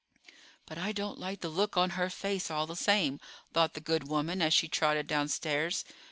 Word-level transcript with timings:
"But 0.65 0.79
I 0.79 0.93
don't 0.93 1.19
like 1.19 1.41
the 1.41 1.47
look 1.49 1.77
on 1.77 1.91
her 1.91 2.09
face, 2.09 2.49
all 2.49 2.65
the 2.65 2.75
same," 2.75 3.19
thought 3.53 3.75
the 3.75 3.79
good 3.79 4.07
woman 4.07 4.41
as 4.41 4.51
she 4.51 4.67
trotted 4.67 5.05
downstairs. 5.05 5.85